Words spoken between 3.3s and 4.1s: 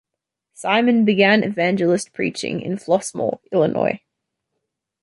Illinois.